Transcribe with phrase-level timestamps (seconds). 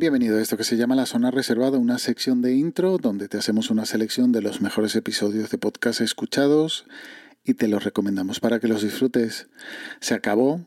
[0.00, 3.36] Bienvenido a esto que se llama La Zona Reservada, una sección de intro donde te
[3.36, 6.86] hacemos una selección de los mejores episodios de podcast escuchados
[7.44, 9.48] y te los recomendamos para que los disfrutes.
[10.00, 10.64] Se acabó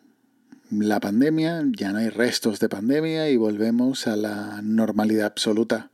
[0.70, 5.90] la pandemia, ya no hay restos de pandemia y volvemos a la normalidad absoluta.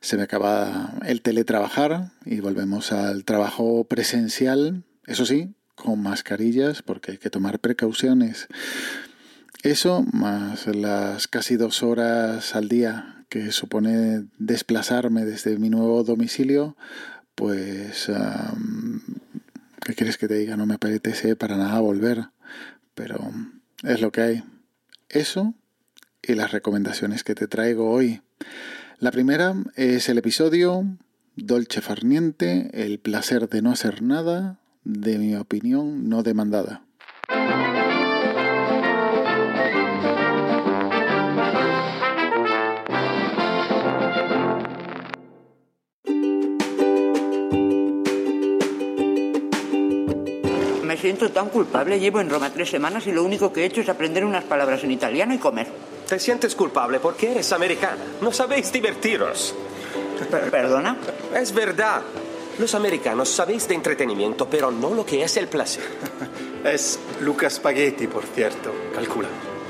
[0.00, 7.12] Se me acaba el teletrabajar y volvemos al trabajo presencial, eso sí, con mascarillas porque
[7.12, 8.48] hay que tomar precauciones.
[9.62, 16.76] Eso, más las casi dos horas al día que supone desplazarme desde mi nuevo domicilio,
[17.36, 18.10] pues,
[19.84, 20.56] ¿qué quieres que te diga?
[20.56, 22.30] No me apetece para nada volver,
[22.96, 23.20] pero
[23.84, 24.44] es lo que hay.
[25.08, 25.54] Eso
[26.22, 28.20] y las recomendaciones que te traigo hoy.
[28.98, 30.84] La primera es el episodio
[31.36, 36.84] Dolce Farniente, el placer de no hacer nada, de mi opinión no demandada.
[51.02, 51.98] Siento tan culpable.
[51.98, 54.82] Llevo en Roma tres semanas y lo único que he hecho es aprender unas palabras
[54.84, 55.66] en italiano y comer.
[56.08, 57.98] Te sientes culpable porque eres americana.
[58.20, 59.54] No sabéis divertiros.
[60.30, 60.96] Per- ¿Perdona?
[61.34, 62.02] Es verdad.
[62.58, 65.82] Los americanos sabéis de entretenimiento, pero no lo que es el placer.
[66.64, 68.72] Es Luca Spaghetti, por cierto.
[68.94, 69.26] Calcula.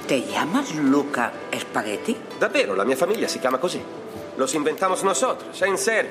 [0.06, 2.14] ¿Te llamas Luca Spaghetti?
[2.38, 3.80] Davvero, la mia famiglia si chiama così.
[4.36, 6.10] Los inventamos nosotros, en serio.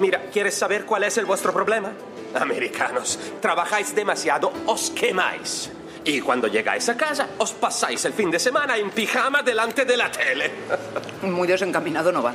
[0.00, 1.92] Mira, ¿quieres saber cuál es el vuestro problema?
[2.34, 5.70] Americanos, trabajáis demasiado, os quemáis.
[6.04, 9.96] Y cuando llegáis a casa, os pasáis el fin de semana en pijama delante de
[9.96, 10.50] la tele.
[11.22, 12.34] Muy desencaminado no va.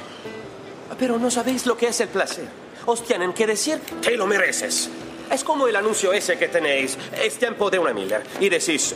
[1.00, 2.48] Pero no sabéis lo que es el placer.
[2.86, 4.90] Os tienen que decir, te lo mereces.
[5.32, 8.24] Es como el anuncio ese que tenéis, es tiempo de una Miller.
[8.40, 8.96] Y decís,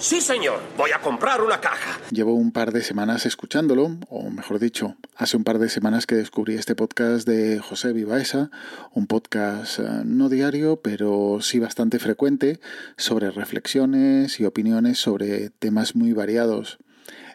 [0.00, 2.00] sí señor, voy a comprar una caja.
[2.10, 6.14] Llevo un par de semanas escuchándolo, o mejor dicho, hace un par de semanas que
[6.14, 8.50] descubrí este podcast de José Vivaesa,
[8.92, 12.60] un podcast eh, no diario, pero sí bastante frecuente,
[12.96, 16.78] sobre reflexiones y opiniones sobre temas muy variados.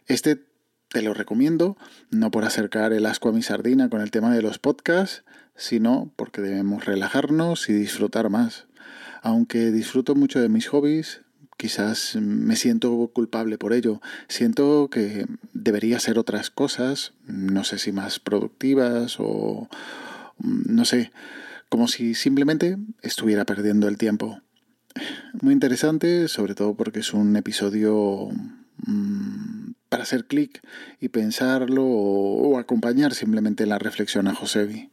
[0.07, 0.39] Este
[0.87, 1.75] te lo recomiendo,
[2.11, 5.23] no por acercar el asco a mi sardina con el tema de los podcasts,
[5.55, 8.67] sino porque debemos relajarnos y disfrutar más.
[9.21, 11.21] Aunque disfruto mucho de mis hobbies,
[11.63, 14.01] quizás me siento culpable por ello.
[14.27, 19.69] Siento que debería hacer otras cosas, no sé si más productivas o
[20.39, 21.13] no sé,
[21.69, 24.41] como si simplemente estuviera perdiendo el tiempo.
[25.39, 28.27] Muy interesante, sobre todo porque es un episodio
[28.85, 30.61] mm, para hacer clic
[30.99, 34.89] y pensarlo o, o acompañar simplemente la reflexión a Josebi.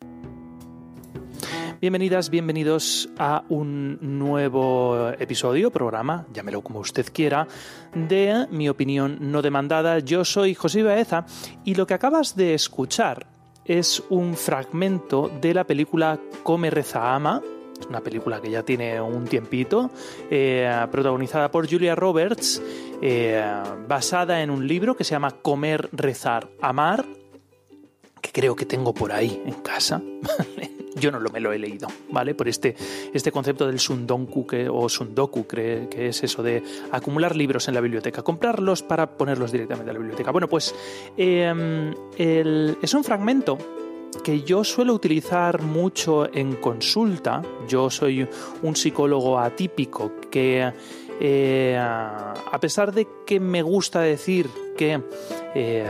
[1.80, 7.48] Bienvenidas, bienvenidos a un nuevo episodio, programa, llámelo como usted quiera,
[7.94, 9.98] de Mi opinión no demandada.
[10.00, 11.24] Yo soy José Baeza
[11.64, 13.26] y lo que acabas de escuchar
[13.64, 17.40] es un fragmento de la película Come, Reza, Ama.
[17.80, 19.90] Es una película que ya tiene un tiempito,
[20.30, 22.62] eh, protagonizada por Julia Roberts,
[23.00, 23.42] eh,
[23.88, 27.06] basada en un libro que se llama Comer, Rezar, Amar,
[28.20, 30.02] que creo que tengo por ahí en casa.
[30.96, 32.34] Yo no me lo he leído, ¿vale?
[32.34, 32.74] Por este,
[33.14, 37.74] este concepto del sundonku que, o sundoku, que, que es eso de acumular libros en
[37.74, 40.30] la biblioteca, comprarlos para ponerlos directamente a la biblioteca.
[40.32, 40.74] Bueno, pues
[41.16, 43.56] el- es un fragmento
[44.24, 47.42] que yo suelo utilizar mucho en consulta.
[47.68, 48.26] Yo soy
[48.62, 50.72] un psicólogo atípico que,
[51.20, 55.00] eh, a pesar de que me gusta decir que
[55.54, 55.88] eh,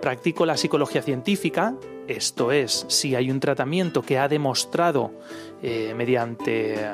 [0.00, 1.74] practico la psicología científica,
[2.10, 5.12] esto es, si hay un tratamiento que ha demostrado
[5.62, 6.86] eh, mediante eh,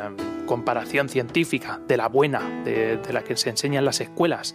[0.47, 4.55] comparación científica de la buena, de, de, la que se enseña en las escuelas,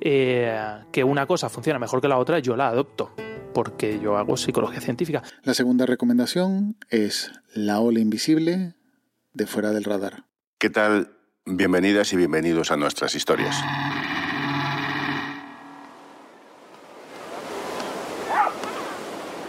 [0.00, 3.12] que una cosa funciona mejor que la otra, yo la adopto
[3.52, 5.22] porque yo hago psicología científica.
[5.42, 8.74] La segunda recomendación es La ola invisible
[9.32, 10.24] de fuera del radar.
[10.58, 11.12] ¿Qué tal?
[11.46, 13.56] Bienvenidas y bienvenidos a nuestras historias.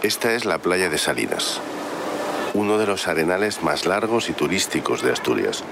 [0.02, 1.60] Esta es la playa de Salinas,
[2.54, 5.62] uno de los arenales más largos y turísticos de Asturias,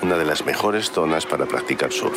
[0.00, 2.16] una de las mejores zonas para practicar surf.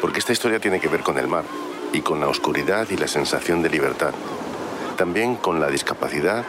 [0.00, 1.44] Porque esta historia tiene que ver con el mar
[1.92, 4.10] y con la oscuridad y la sensación de libertad.
[4.96, 6.44] También con la discapacidad,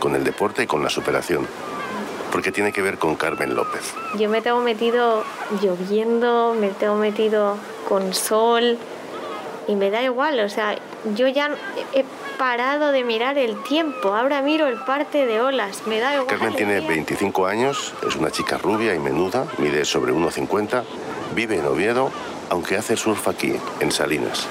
[0.00, 1.46] con el deporte y con la superación.
[2.32, 3.94] Porque tiene que ver con Carmen López.
[4.18, 5.22] Yo me tengo metido
[5.62, 7.58] lloviendo, me tengo metido
[7.88, 8.76] con sol
[9.68, 10.76] y me da igual, o sea,
[11.14, 11.50] yo ya
[12.38, 16.26] parado de mirar el tiempo, ahora miro el parte de olas, me da igual.
[16.26, 20.82] Carmen tiene 25 años, es una chica rubia y menuda, mide sobre 1,50,
[21.34, 22.10] vive en Oviedo,
[22.50, 24.46] aunque hace surf aquí, en Salinas.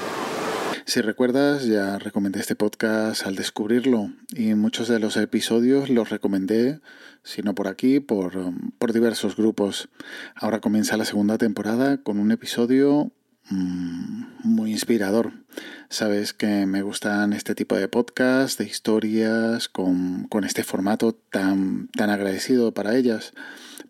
[0.86, 6.80] Si recuerdas, ya recomendé este podcast al descubrirlo y muchos de los episodios los recomendé,
[7.22, 9.88] si no por aquí, por, por diversos grupos.
[10.34, 13.12] Ahora comienza la segunda temporada con un episodio
[13.50, 15.32] muy inspirador.
[15.88, 21.88] Sabes que me gustan este tipo de podcasts, de historias, con, con este formato tan,
[21.88, 23.32] tan agradecido para ellas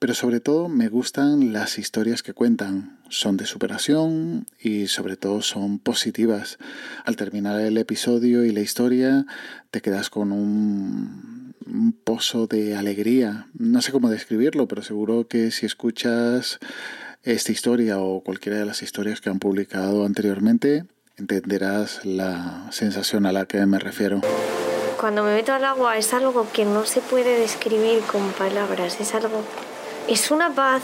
[0.05, 2.99] pero sobre todo me gustan las historias que cuentan.
[3.09, 6.59] Son de superación y sobre todo son positivas.
[7.07, 9.25] Al terminar el episodio y la historia
[9.71, 13.47] te quedas con un, un pozo de alegría.
[13.55, 16.59] No sé cómo describirlo, pero seguro que si escuchas
[17.25, 20.85] esta historia o cualquiera de las historias que han publicado anteriormente,
[21.17, 24.21] entenderás la sensación a la que me refiero.
[25.01, 29.15] Cuando me meto al agua es algo que no se puede describir con palabras, es
[29.15, 29.43] algo
[30.09, 30.83] es una paz,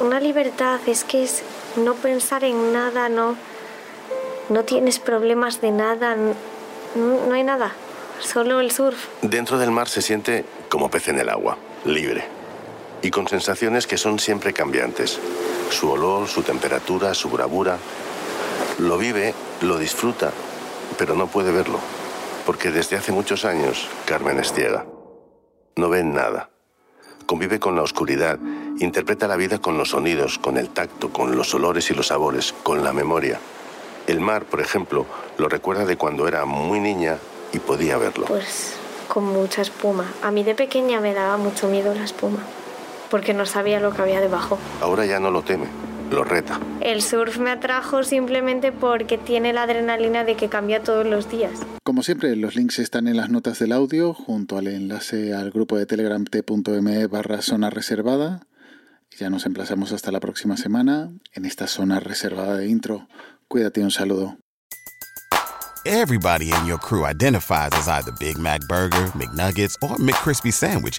[0.00, 1.42] una libertad, es que es
[1.76, 3.36] no pensar en nada, no,
[4.48, 6.34] no tienes problemas de nada, no,
[6.96, 7.72] no hay nada,
[8.20, 9.06] solo el surf.
[9.22, 12.24] Dentro del mar se siente como pez en el agua, libre,
[13.04, 15.20] y con sensaciones que son siempre cambiantes.
[15.70, 17.78] Su olor, su temperatura, su bravura.
[18.78, 20.32] Lo vive, lo disfruta,
[20.98, 21.78] pero no puede verlo,
[22.44, 24.86] porque desde hace muchos años Carmen es ciega.
[25.76, 26.50] No ve nada
[27.26, 28.38] convive con la oscuridad,
[28.78, 32.54] interpreta la vida con los sonidos, con el tacto, con los olores y los sabores,
[32.62, 33.40] con la memoria.
[34.06, 35.06] El mar, por ejemplo,
[35.38, 37.16] lo recuerda de cuando era muy niña
[37.52, 38.26] y podía verlo.
[38.26, 38.74] Pues
[39.08, 40.12] con mucha espuma.
[40.22, 42.40] A mí de pequeña me daba mucho miedo la espuma,
[43.14, 44.58] porque no sabía lo que había debajo.
[44.80, 45.68] Ahora ya no lo teme,
[46.10, 46.58] lo reta.
[46.80, 51.52] El surf me atrajo simplemente porque tiene la adrenalina de que cambia todos los días.
[51.84, 55.78] Como siempre, los links están en las notas del audio, junto al enlace al grupo
[55.78, 58.48] de telegram t.me barra zona reservada.
[59.12, 63.06] Y ya nos emplazamos hasta la próxima semana en esta zona reservada de intro.
[63.46, 64.38] Cuídate, un saludo.
[65.86, 70.98] Everybody in your crew identifies as either Big Mac Burger, McNuggets, or McCrispy Sandwich.